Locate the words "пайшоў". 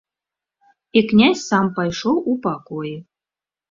1.79-2.15